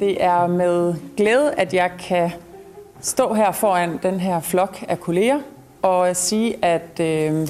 [0.00, 2.30] Det er med glæde, at jeg kan
[3.00, 5.40] stå her foran den her flok af kolleger
[5.82, 7.48] og sige, at øh,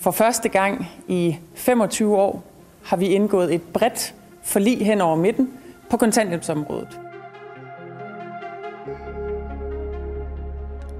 [0.00, 2.42] for første gang i 25 år
[2.84, 5.52] har vi indgået et bredt forlig hen over midten
[5.90, 7.00] på kontanthjælpsområdet.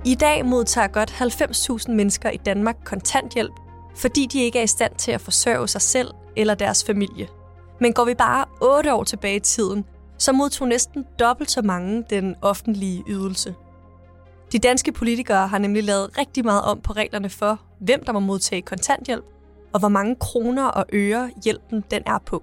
[0.05, 3.53] I dag modtager godt 90.000 mennesker i Danmark kontanthjælp,
[3.97, 7.29] fordi de ikke er i stand til at forsørge sig selv eller deres familie.
[7.81, 9.85] Men går vi bare 8 år tilbage i tiden,
[10.19, 13.55] så modtog næsten dobbelt så mange den offentlige ydelse.
[14.53, 18.21] De danske politikere har nemlig lavet rigtig meget om på reglerne for, hvem der må
[18.21, 19.25] modtage kontanthjælp,
[19.73, 22.43] og hvor mange kroner og øre hjælpen den er på.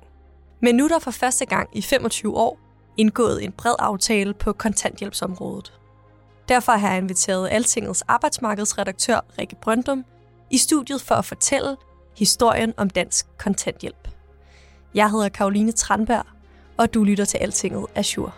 [0.62, 2.60] Men nu er der for første gang i 25 år
[2.98, 5.74] indgået en bred aftale på kontanthjælpsområdet.
[6.50, 10.06] Derfor har jeg inviteret Altingets arbejdsmarkedsredaktør Rikke Brøndum
[10.50, 11.78] i studiet for at fortælle
[12.18, 14.08] historien om dansk kontanthjælp.
[14.96, 16.26] Jeg hedder Karoline Tranberg,
[16.82, 18.32] og du lytter til Altinget Azure.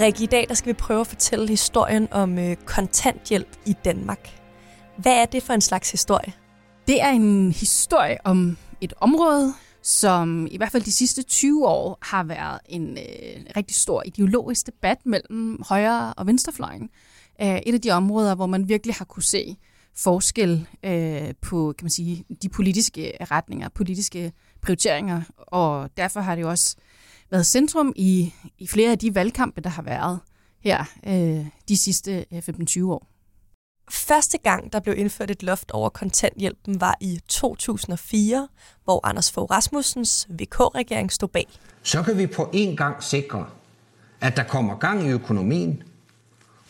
[0.00, 4.40] Rikke, i dag der skal vi prøve at fortælle historien om øh, kontanthjælp i Danmark.
[4.96, 6.32] Hvad er det for en slags historie?
[6.88, 11.98] Det er en historie om et område, som i hvert fald de sidste 20 år
[12.02, 16.90] har været en øh, rigtig stor ideologisk debat mellem højre- og venstrefløjen.
[17.42, 19.56] Øh, et af de områder, hvor man virkelig har kunne se
[19.96, 26.42] forskel øh, på kan man sige, de politiske retninger, politiske prioriteringer, og derfor har det
[26.42, 26.76] jo også
[27.30, 30.20] været centrum i, i flere af de valgkampe, der har været
[30.60, 33.08] her øh, de sidste øh, 15-20 år.
[33.90, 38.48] Første gang, der blev indført et loft over kontanthjælpen, var i 2004,
[38.84, 41.48] hvor Anders Fogh Rasmussens VK-regering stod bag.
[41.82, 43.46] Så kan vi på en gang sikre,
[44.20, 45.82] at der kommer gang i økonomien,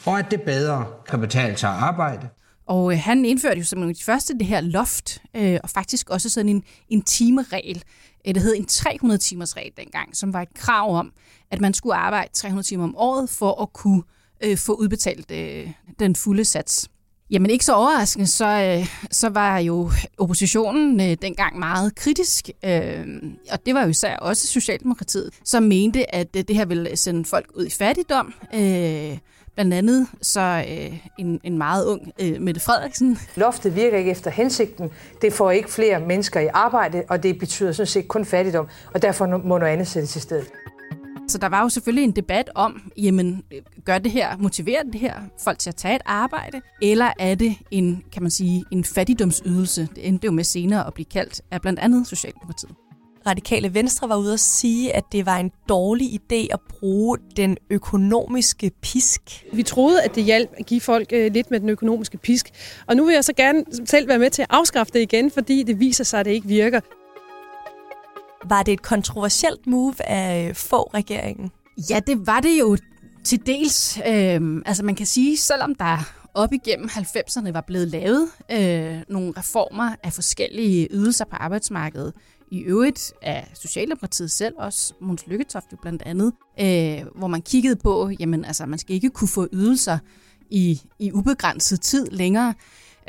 [0.06, 2.28] og at det bedre kan betale sig at arbejde.
[2.66, 6.28] Og øh, han indførte jo som de første det her loft, øh, og faktisk også
[6.28, 7.82] sådan en, en timeregel.
[8.26, 11.12] Øh, det hed en 300-timers regel dengang, som var et krav om,
[11.50, 14.02] at man skulle arbejde 300 timer om året for at kunne
[14.44, 16.88] øh, få udbetalt øh, den fulde sats.
[17.30, 23.06] Jamen ikke så overraskende, så, øh, så var jo oppositionen øh, dengang meget kritisk, øh,
[23.52, 27.24] og det var jo især også Socialdemokratiet, som mente, at øh, det her ville sende
[27.24, 28.34] folk ud i fattigdom.
[28.54, 29.18] Øh,
[29.54, 33.18] Blandt andet så øh, en, en meget ung øh, Mette Frederiksen.
[33.36, 34.90] Loftet virker ikke efter hensigten.
[35.22, 39.02] Det får ikke flere mennesker i arbejde, og det betyder sådan set kun fattigdom, og
[39.02, 40.46] derfor må noget andet sættes i stedet.
[41.28, 43.42] Så der var jo selvfølgelig en debat om, jamen,
[43.84, 45.14] gør det her, motiverer det her
[45.44, 49.88] folk til at tage et arbejde, eller er det en, kan man sige, en fattigdomsydelse?
[49.94, 52.70] Det endte jo med senere at blive kaldt af blandt andet Socialdemokratiet.
[53.26, 57.56] Radikale Venstre var ude at sige, at det var en dårlig idé at bruge den
[57.70, 59.44] økonomiske pisk.
[59.52, 62.50] Vi troede, at det hjalp at give folk øh, lidt med den økonomiske pisk.
[62.86, 65.62] Og nu vil jeg så gerne selv være med til at afskaffe det igen, fordi
[65.62, 66.80] det viser sig, at det ikke virker.
[68.48, 71.50] Var det et kontroversielt move af få regeringen?
[71.90, 72.76] Ja, det var det jo
[73.24, 73.98] til dels.
[74.06, 79.32] Øh, altså man kan sige, selvom der op igennem 90'erne var blevet lavet øh, nogle
[79.36, 82.12] reformer af forskellige ydelser på arbejdsmarkedet,
[82.52, 87.76] i øvrigt af Socialdemokratiet selv også, Måns Lykketoft jo blandt andet, øh, hvor man kiggede
[87.76, 89.98] på, jamen altså, man skal ikke kunne få ydelser
[90.50, 92.54] i, i ubegrænset tid længere.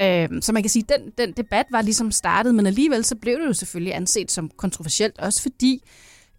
[0.01, 3.15] Øh, så man kan sige, at den, den debat var ligesom startet, men alligevel så
[3.15, 5.83] blev det jo selvfølgelig anset som kontroversielt, også fordi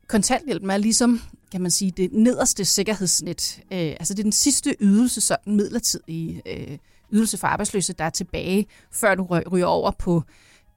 [0.08, 1.20] kontanthjælpen er ligesom,
[1.52, 3.60] kan man sige, det nederste sikkerhedsnet.
[3.72, 6.78] Øh, altså det er den sidste ydelse, sådan midlertidige øh,
[7.12, 10.22] ydelse for arbejdsløse, der er tilbage, før du ryger over på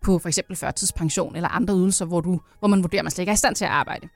[0.01, 3.21] på for eksempel førtidspension eller andre ydelser, hvor, du, hvor man vurderer, at man slet
[3.21, 4.07] ikke er i stand til at arbejde.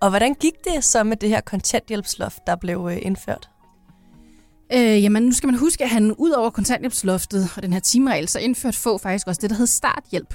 [0.00, 3.50] Og hvordan gik det så med det her kontanthjælpsloft, der blev øh, indført?
[4.72, 8.28] Øh, jamen, nu skal man huske, at han ud over kontanthjælpsloftet og den her timeregel,
[8.28, 10.34] så indførte få faktisk også det, der hed starthjælp,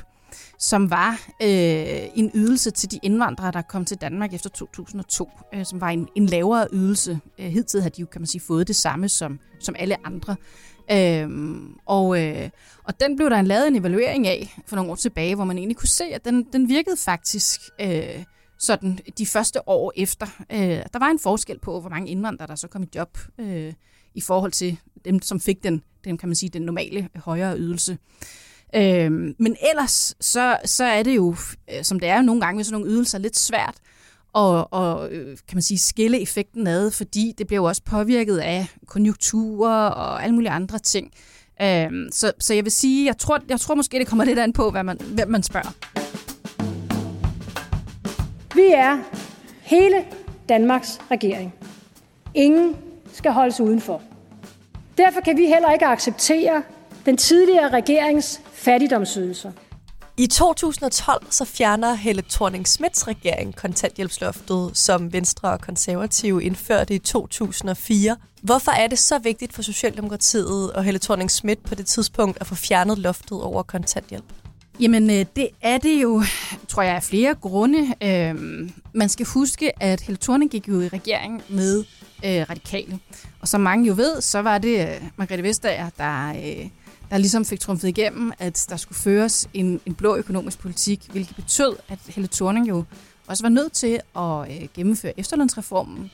[0.59, 1.11] som var
[1.41, 5.89] øh, en ydelse til de indvandrere, der kom til Danmark efter 2002, øh, som var
[5.89, 7.19] en, en lavere ydelse.
[7.39, 10.35] Øh, hidtil havde de jo, kan man sige, fået det samme som, som alle andre.
[10.91, 12.50] Øhm, og, øh,
[12.83, 15.57] og den blev der en lavet en evaluering af for nogle år tilbage, hvor man
[15.57, 18.23] egentlig kunne se, at den, den virkede faktisk øh,
[18.59, 20.27] sådan de første år efter.
[20.51, 20.59] Øh,
[20.94, 23.73] der var en forskel på, hvor mange indvandrere, der så kom i job øh,
[24.15, 27.57] i forhold til dem som fik den, den, kan man sige, den normale øh, højere
[27.57, 27.97] ydelse.
[28.75, 31.36] Øh, men ellers, så, så er det jo,
[31.74, 33.75] øh, som det er jo nogle gange med sådan nogle ydelser, lidt svært
[34.33, 38.38] og, og øh, kan man sige, skille effekten ad, fordi det bliver jo også påvirket
[38.38, 41.12] af konjunkturer og alle mulige andre ting.
[41.62, 44.54] Øhm, så, så jeg vil sige, jeg tror, jeg tror måske, det kommer lidt an
[44.54, 45.74] på, hvad man, hvem man spørger.
[48.56, 48.98] Vi er
[49.62, 50.06] hele
[50.50, 51.54] Danmarks regering.
[52.33, 52.75] Ingen
[53.13, 54.01] skal holdes udenfor.
[54.98, 56.63] Derfor kan vi heller ikke acceptere
[57.06, 59.51] den tidligere regerings fattigdomsydelser.
[60.17, 67.00] I 2012 så fjerner Helle thorning Smiths regering kontanthjælpsloftet, som Venstre og Konservative indførte i
[67.00, 68.17] 2004.
[68.41, 72.47] Hvorfor er det så vigtigt for Socialdemokratiet og Helle thorning Schmidt på det tidspunkt at
[72.47, 74.25] få fjernet loftet over kontanthjælp?
[74.79, 76.23] Jamen, øh, det er det jo,
[76.67, 77.94] tror jeg, af flere grunde.
[78.03, 81.83] Øhm, man skal huske, at Helle Thorning gik jo i regering med
[82.25, 83.00] øh, radikale.
[83.41, 86.29] Og som mange jo ved, så var det øh, Margrethe Vestager, der
[87.09, 91.35] der ligesom fik trumfet igennem, at der skulle føres en, en blå økonomisk politik, hvilket
[91.35, 92.83] betød, at Helle Thorning jo
[93.27, 96.11] også var nødt til at øh, gennemføre efterlønsreformen,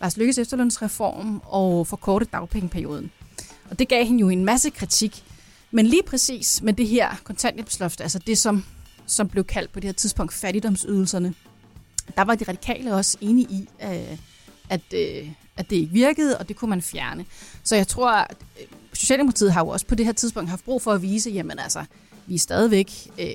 [0.00, 3.10] Lars Lykkes efterlønsreform og forkorte dagpengeperioden.
[3.70, 5.24] Og det gav hende jo en masse kritik.
[5.70, 8.64] Men lige præcis med det her kontanthjælpsloft, altså det, som,
[9.06, 11.34] som blev kaldt på det her tidspunkt fattigdomsydelserne,
[12.16, 14.18] der var de radikale også enige i, øh,
[14.68, 17.24] at, øh, at det ikke virkede, og det kunne man fjerne.
[17.62, 18.66] Så jeg tror, at øh,
[19.04, 21.84] Socialdemokratiet har jo også på det her tidspunkt haft brug for at vise, jamen altså,
[22.26, 23.26] vi er stadigvæk øh,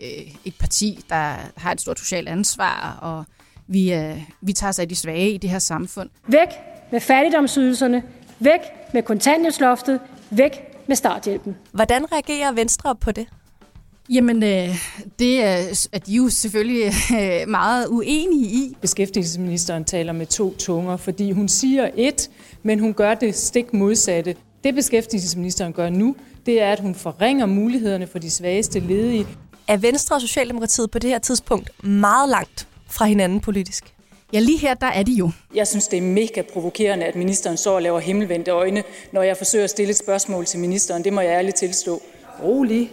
[0.45, 3.25] et parti, der har et stort socialt ansvar, og
[3.67, 6.09] vi, øh, vi tager sig af de svage i det her samfund.
[6.27, 6.47] Væk
[6.91, 8.03] med fattigdomsydelserne,
[8.39, 8.59] væk
[8.93, 9.99] med kontanthjælpsloftet,
[10.29, 10.51] væk
[10.87, 11.55] med starthjælpen.
[11.71, 13.27] Hvordan reagerer Venstre på det?
[14.09, 14.69] Jamen, øh,
[15.19, 18.77] det er, at de jo selvfølgelig øh, meget uenige i.
[18.81, 22.29] Beskæftigelsesministeren taler med to tunger, fordi hun siger et,
[22.63, 24.35] men hun gør det stik modsatte.
[24.63, 26.15] Det beskæftigelsesministeren gør nu,
[26.45, 29.27] det er, at hun forringer mulighederne for de svageste ledige.
[29.67, 33.93] Er Venstre og Socialdemokratiet på det her tidspunkt meget langt fra hinanden politisk?
[34.33, 35.31] Ja, lige her, der er de jo.
[35.55, 39.37] Jeg synes, det er mega provokerende, at ministeren så og laver himmelvendte øjne, når jeg
[39.37, 41.03] forsøger at stille et spørgsmål til ministeren.
[41.03, 42.01] Det må jeg ærligt tilstå.
[42.43, 42.91] Rolig.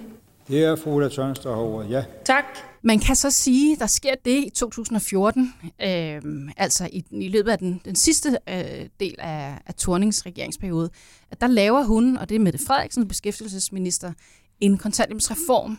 [0.49, 1.91] Det er fru Ulla Tørnst, der har ordet.
[1.91, 2.05] Ja.
[2.25, 2.45] Tak.
[2.87, 6.23] Man kan så sige, der sker det i 2014, øh,
[6.57, 10.91] altså i, i løbet af den, den sidste øh, del af, af Tornings regeringsperiode,
[11.31, 14.13] at der laver hun, og det er Mette Frederiksen, beskæftigelsesminister,
[14.61, 15.79] en kontanthjælpsreform,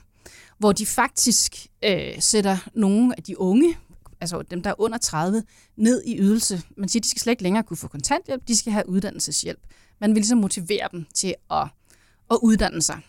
[0.57, 3.77] hvor de faktisk øh, sætter nogle af de unge,
[4.21, 5.43] altså dem, der er under 30,
[5.77, 6.61] ned i ydelse.
[6.77, 9.61] Man siger, at de skal slet ikke længere kunne få kontanthjælp, de skal have uddannelseshjælp.
[10.01, 11.67] Man vil ligesom motivere dem til at,
[12.31, 13.01] at uddanne sig.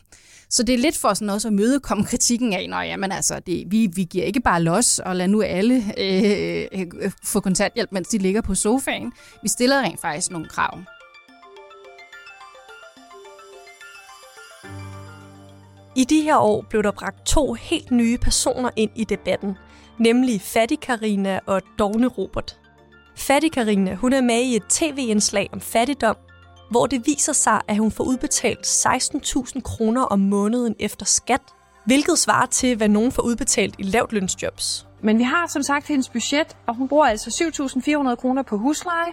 [0.50, 3.40] Så det er lidt for sådan også at møde komme kritikken af, når jamen altså,
[3.46, 7.92] det, vi, vi giver ikke bare los og lader nu alle øh, øh, få kontanthjælp,
[7.92, 9.12] mens de ligger på sofaen.
[9.42, 10.78] Vi stiller rent faktisk nogle krav.
[15.96, 19.56] I de her år blev der bragt to helt nye personer ind i debatten,
[19.98, 22.58] nemlig Fattig Karina og Dogne Robert.
[23.16, 26.16] Fattig Karina, hun er med i et tv-indslag om fattigdom,
[26.70, 31.42] hvor det viser sig, at hun får udbetalt 16.000 kroner om måneden efter skat,
[31.84, 34.86] hvilket svarer til, hvad nogen får udbetalt i lavt lønsjobs.
[35.02, 37.50] Men vi har som sagt hendes budget, og hun bruger altså
[38.10, 39.12] 7.400 kroner på husleje.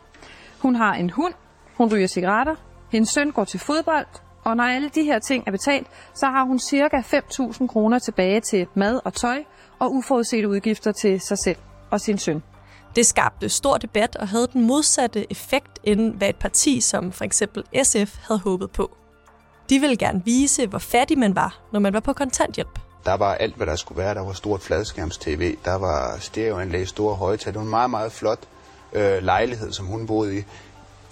[0.59, 1.33] Hun har en hund,
[1.77, 2.55] hun ryger cigaretter,
[2.91, 4.05] hendes søn går til fodbold,
[4.43, 8.41] og når alle de her ting er betalt, så har hun cirka 5.000 kroner tilbage
[8.41, 9.43] til mad og tøj
[9.79, 11.57] og uforudsete udgifter til sig selv
[11.91, 12.43] og sin søn.
[12.95, 17.23] Det skabte stor debat og havde den modsatte effekt, end hvad et parti som for
[17.23, 18.97] eksempel SF havde håbet på.
[19.69, 22.79] De ville gerne vise, hvor fattig man var, når man var på kontanthjælp.
[23.05, 24.15] Der var alt, hvad der skulle være.
[24.15, 27.51] Der var stort fladskærms-tv, der var stereoanlæg, store højtaler.
[27.51, 28.39] Det var en meget, meget flot
[28.93, 30.43] øh, lejlighed, som hun boede i.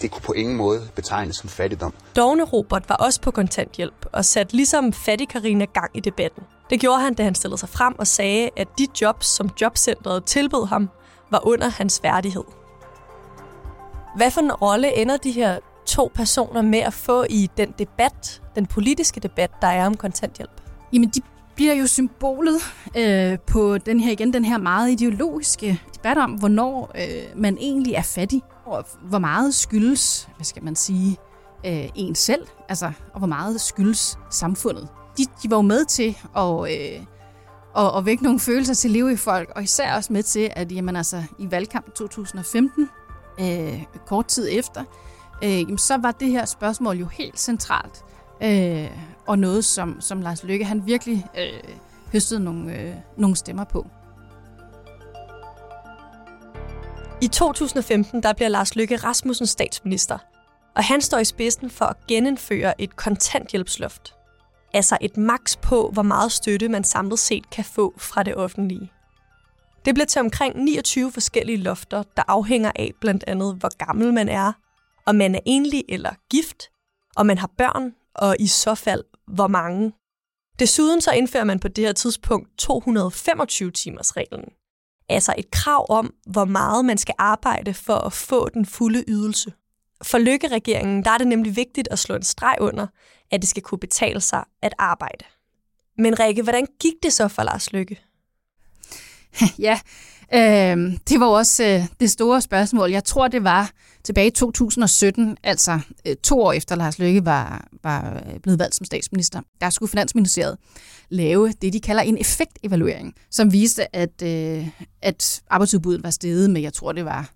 [0.02, 1.94] Det kunne på ingen måde betegnes som fattigdom.
[2.16, 6.44] Dogne Robert var også på kontanthjælp og satte ligesom fattig Karina gang i debatten.
[6.70, 10.26] Det gjorde han, da han stillede sig frem og sagde, at de jobs, som jobcentret
[10.26, 10.90] tilbød ham,
[11.34, 12.44] var under hans værdighed.
[14.16, 18.42] Hvad for en rolle ender de her to personer med at få i den debat,
[18.56, 20.62] den politiske debat, der er om kontanthjælp?
[20.94, 21.22] Jamen, de
[21.56, 22.60] bliver jo symbolet
[22.98, 27.94] øh, på den her igen den her meget ideologiske debat om, hvornår øh, man egentlig
[27.94, 31.18] er fattig, og hvor meget skyldes, hvad skal man sige,
[31.66, 34.88] øh, en selv, altså, og hvor meget skyldes samfundet.
[35.18, 37.06] De, de var jo med til at øh,
[37.74, 40.72] og, og vække nogle følelser til live i folk, og især også med til, at
[40.72, 42.90] jamen, altså, i valgkamp 2015,
[43.40, 44.84] øh, kort tid efter,
[45.44, 48.04] øh, jamen, så var det her spørgsmål jo helt centralt,
[48.44, 48.90] øh,
[49.28, 51.74] og noget, som, som Lars Løkke han virkelig øh,
[52.12, 53.88] høstede nogle, øh, nogle stemmer på.
[57.22, 60.18] I 2015 der bliver Lars Løkke Rasmussen statsminister.
[60.76, 64.14] Og han står i spidsen for at genindføre et kontanthjælpsloft.
[64.74, 68.92] Altså et maks på, hvor meget støtte man samlet set kan få fra det offentlige.
[69.86, 74.30] Det bliver til omkring 29 forskellige lofter, der afhænger af blandt andet, hvor gammel man
[74.30, 74.54] er,
[75.06, 76.70] om man er enlig eller gift,
[77.16, 79.94] om man har børn, og i så fald, hvor mange.
[80.60, 84.50] Desuden så indfører man på det her tidspunkt 225-timers reglen.
[85.10, 89.54] Altså et krav om, hvor meget man skal arbejde for at få den fulde ydelse.
[90.04, 92.88] For Lykke-regeringen der er det nemlig vigtigt at slå en streg under,
[93.34, 95.26] at det skal kunne betale sig at arbejde.
[95.98, 98.02] Men Rikke, hvordan gik det så for Lars Lykke?
[99.68, 99.80] ja,
[100.34, 102.92] øh, det var også øh, det store spørgsmål.
[102.92, 103.72] Jeg tror, det var
[104.04, 108.76] tilbage i 2017, altså øh, to år efter Lars Løkke var, var øh, blevet valgt
[108.76, 109.42] som statsminister.
[109.62, 110.58] Der skulle Finansministeriet
[111.10, 114.68] lave det, de kalder en effektevaluering, som viste, at, øh,
[115.02, 117.30] at arbejdsudbuddet var steget med, jeg tror, det var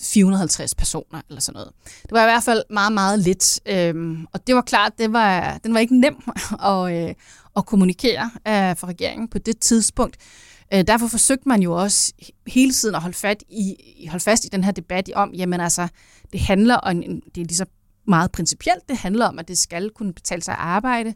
[0.00, 1.72] 450 personer eller sådan noget.
[2.02, 3.60] Det var i hvert fald meget, meget lidt.
[3.66, 6.16] Øhm, og det var klart, det var, den var ikke nem
[6.70, 7.14] at, øh,
[7.56, 10.16] at kommunikere øh, for regeringen på det tidspunkt.
[10.74, 12.12] Øh, derfor forsøgte man jo også
[12.46, 13.76] hele tiden at holde, fat i,
[14.08, 15.88] holde fast i den her debat om, jamen altså,
[16.32, 17.72] det handler om, det er ligesom så
[18.06, 21.14] meget principielt, det handler om, at det skal kunne betale sig at arbejde.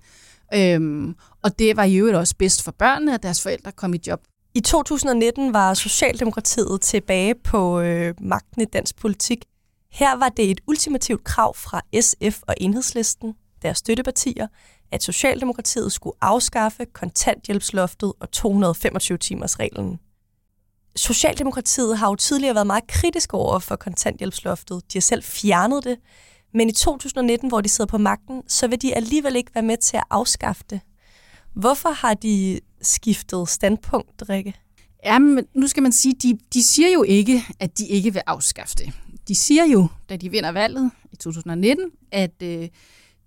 [0.54, 4.20] Øhm, og det var jo også bedst for børnene, at deres forældre kom i job.
[4.54, 9.44] I 2019 var Socialdemokratiet tilbage på øh, magten i dansk politik.
[9.92, 14.46] Her var det et ultimativt krav fra SF og Enhedslisten, deres støttepartier,
[14.92, 19.98] at Socialdemokratiet skulle afskaffe kontanthjælpsloftet og 225-timers-reglen.
[20.96, 24.92] Socialdemokratiet har jo tidligere været meget kritisk over for kontanthjælpsloftet.
[24.92, 25.98] De har selv fjernet det,
[26.54, 29.76] men i 2019, hvor de sidder på magten, så vil de alligevel ikke være med
[29.76, 30.80] til at afskaffe det.
[31.54, 34.54] Hvorfor har de skiftet standpunkt, Rikke?
[35.04, 38.74] Jamen, nu skal man sige, de, de siger jo ikke, at de ikke vil afskaffe
[38.78, 38.92] det.
[39.28, 42.68] De siger jo, da de vinder valget i 2019, at øh,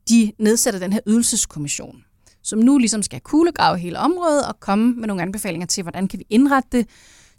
[0.09, 2.03] de nedsætter den her ydelseskommission,
[2.43, 6.19] som nu ligesom skal kuglegrave hele området og komme med nogle anbefalinger til, hvordan kan
[6.19, 6.87] vi indrette det,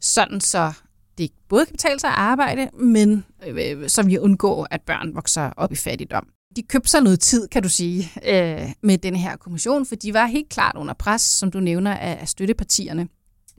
[0.01, 0.73] sådan så
[1.19, 5.51] det både kan betale sig at arbejde, men øh, så vi undgår, at børn vokser
[5.57, 6.27] op i fattigdom.
[6.57, 10.15] De købte sig noget tid, kan du sige, øh, med den her kommission, for de
[10.15, 13.09] var helt klart under pres, som du nævner, af, af støttepartierne.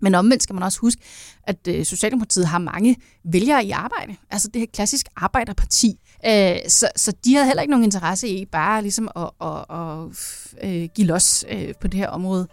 [0.02, 1.02] Men omvendt skal man også huske,
[1.44, 2.96] at øh, Socialdemokratiet har mange
[3.26, 4.16] vælgere i arbejde.
[4.32, 6.00] Altså det her klassisk arbejderparti.
[6.26, 10.70] Øh, så, så de havde heller ikke nogen interesse i bare ligesom at, at, at,
[10.70, 12.48] at give los øh, på det her område.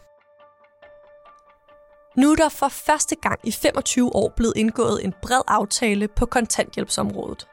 [2.16, 6.26] Nu er der for første gang i 25 år blevet indgået en bred aftale på
[6.26, 7.46] kontanthjælpsområdet.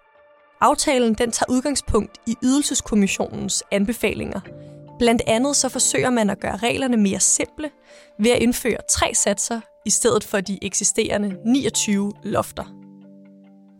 [0.61, 4.39] Aftalen den tager udgangspunkt i Ydelseskommissionens anbefalinger.
[4.99, 7.69] Blandt andet så forsøger man at gøre reglerne mere simple
[8.19, 12.63] ved at indføre tre satser i stedet for de eksisterende 29 lofter.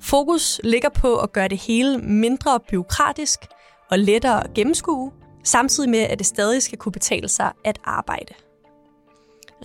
[0.02, 3.40] Fokus ligger på at gøre det hele mindre byråkratisk
[3.92, 5.12] og lettere at gennemskue,
[5.44, 8.34] samtidig med, at det stadig skal kunne betale sig at arbejde.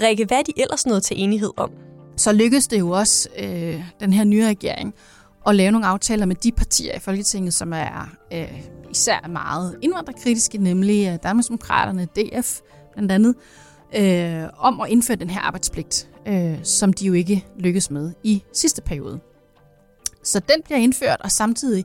[0.01, 1.71] Rikke, hvad er de ellers nået til enighed om?
[2.17, 4.95] Så lykkedes det jo også øh, den her nye regering
[5.47, 10.59] at lave nogle aftaler med de partier i Folketinget, som er øh, især meget indvandrerkritiske,
[10.59, 12.61] nemlig øh, Danmarksdemokraterne, DF
[12.93, 13.35] blandt andet,
[13.97, 18.43] øh, om at indføre den her arbejdspligt, øh, som de jo ikke lykkedes med i
[18.53, 19.21] sidste periode.
[20.25, 21.85] Så den bliver indført, og samtidig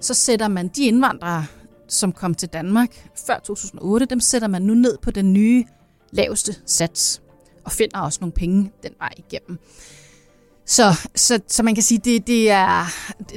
[0.00, 1.46] så sætter man de indvandrere,
[1.88, 5.64] som kom til Danmark før 2008, dem sætter man nu ned på den nye
[6.12, 7.22] laveste sats,
[7.64, 9.58] og finder også nogle penge den vej igennem.
[10.66, 12.84] Så, så, så man kan sige, det, det er,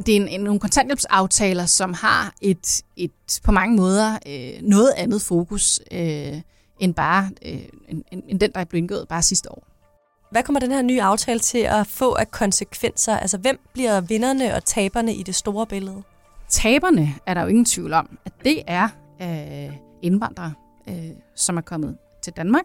[0.05, 3.11] det er en, en, nogle kontanthjælpsaftaler, som har et, et
[3.43, 6.41] på mange måder øh, noget andet fokus øh,
[6.79, 9.67] end bare øh, end, end den, der er blevet indgået bare sidste år.
[10.31, 13.17] Hvad kommer den her nye aftale til at få af konsekvenser?
[13.17, 16.03] Altså, hvem bliver vinderne og taberne i det store billede?
[16.49, 18.89] Taberne er der jo ingen tvivl om, at det er
[19.21, 20.53] øh, indvandrere,
[20.89, 22.63] øh, som er kommet til Danmark.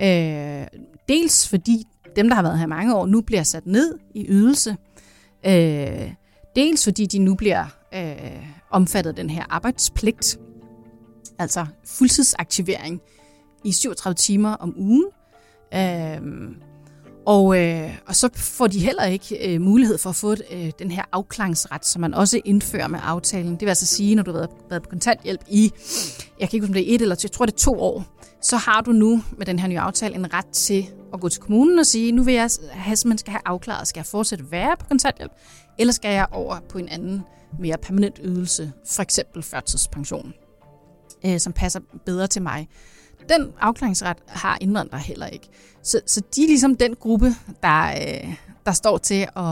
[0.00, 0.66] Øh,
[1.08, 1.84] dels fordi
[2.16, 4.76] dem, der har været her mange år, nu bliver sat ned i ydelse.
[5.46, 6.12] Øh,
[6.56, 7.64] dels fordi de nu bliver
[7.94, 10.38] øh, omfattet af den her arbejdspligt,
[11.38, 13.00] altså fuldtidsaktivering
[13.64, 15.06] i 37 timer om ugen.
[15.74, 16.20] Øh,
[17.28, 20.90] og, øh, og så får de heller ikke øh, mulighed for at få øh, den
[20.90, 23.52] her afklaringsret, som man også indfører med aftalen.
[23.52, 25.72] Det vil altså sige, når du har været, været på kontanthjælp i,
[26.40, 27.80] jeg kan ikke huske, om det er et eller to, jeg tror det er to
[27.80, 28.04] år,
[28.42, 31.40] så har du nu med den her nye aftale en ret til at gå til
[31.42, 34.76] kommunen og sige, nu vil jeg have, man skal have afklaret, skal jeg fortsætte være
[34.76, 35.32] på kontanthjælp,
[35.78, 37.22] eller skal jeg over på en anden
[37.58, 40.34] mere permanent ydelse, for eksempel førtidspension,
[41.26, 42.68] øh, som passer bedre til mig.
[43.28, 45.48] Den afklaringsret har indvandrere heller ikke.
[45.82, 48.34] Så, så de er ligesom den gruppe, der, øh,
[48.66, 49.44] der står til at,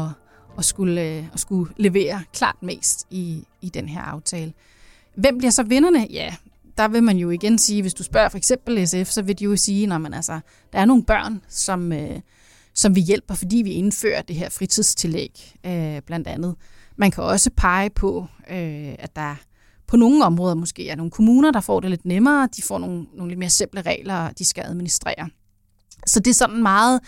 [0.58, 4.52] at, skulle, øh, at skulle levere klart mest i, i den her aftale.
[5.14, 6.06] Hvem bliver så vinderne?
[6.10, 6.34] Ja,
[6.78, 9.44] der vil man jo igen sige, hvis du spørger for eksempel SF, så vil de
[9.44, 10.40] jo sige, at altså,
[10.72, 12.20] der er nogle børn, som, øh,
[12.74, 16.54] som vi hjælper, fordi vi indfører det her fritidstillæg, øh, blandt andet.
[16.96, 19.34] Man kan også pege på, øh, at der
[19.88, 22.48] på nogle områder måske er nogle kommuner, der får det lidt nemmere.
[22.56, 25.28] De får nogle, nogle lidt mere simple regler, de skal administrere.
[26.06, 27.00] Så det er sådan meget...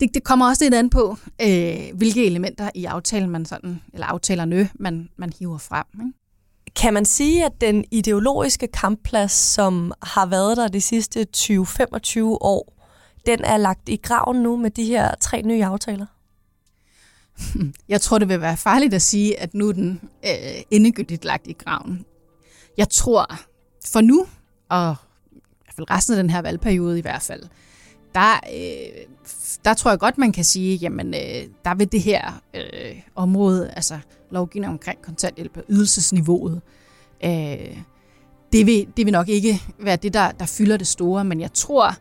[0.00, 4.06] Det, det kommer også lidt an på, øh, hvilke elementer i aftalen man sådan, eller
[4.06, 5.84] aftalerne man, man hiver frem.
[5.94, 6.18] Ikke?
[6.76, 12.86] Kan man sige, at den ideologiske kampplads, som har været der de sidste 20-25 år,
[13.26, 16.06] den er lagt i graven nu med de her tre nye aftaler?
[17.88, 21.46] Jeg tror, det vil være farligt at sige, at nu er den øh, endegyldigt lagt
[21.46, 22.04] i graven.
[22.76, 23.34] Jeg tror,
[23.86, 24.26] for nu,
[24.68, 24.96] og
[25.32, 27.42] i hvert fald resten af den her valgperiode i hvert fald,
[28.14, 29.04] der, øh,
[29.64, 33.70] der tror jeg godt, man kan sige, jamen, øh, der vil det her øh, område,
[33.70, 33.98] altså
[34.30, 36.60] lovgivning omkring kontanthjælp og ydelsesniveauet,
[37.24, 37.76] øh,
[38.52, 41.52] det, vil, det vil nok ikke være det, der, der fylder det store, men jeg
[41.52, 41.96] tror,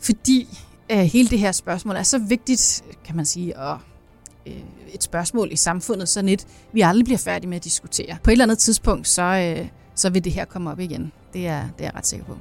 [0.00, 0.48] fordi
[0.92, 3.78] øh, hele det her spørgsmål er så vigtigt, kan man sige, og
[4.46, 4.60] øh,
[4.94, 8.16] et spørgsmål i samfundet, sådan et, vi aldrig bliver færdige med at diskutere.
[8.22, 11.12] På et eller andet tidspunkt, så, øh, så vil det her komme op igen.
[11.32, 12.36] Det er, det er jeg ret sikker på.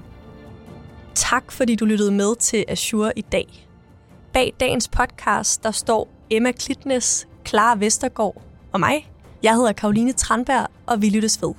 [1.16, 3.68] Tak fordi du lyttede med til Azure i dag.
[4.34, 9.12] Bag dagens podcast, der står Emma Klitnes, Clara Vestergaard og mig.
[9.44, 11.54] Jeg hedder Karoline Tranberg, og vi lyttes ved.